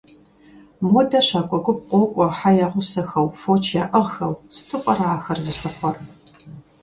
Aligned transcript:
Модэ 0.91 1.19
щакӀуэ 1.27 1.59
гуп 1.63 1.79
къокӀуэ 1.89 2.27
хьэ 2.37 2.51
ягъусэхэу, 2.65 3.27
фоч 3.41 3.63
яӀыгъхэу, 3.83 4.33
сыту 4.53 4.81
пӀэрэ 4.83 5.07
ахэр 5.15 5.39
зылъыхъуэр? 5.45 5.97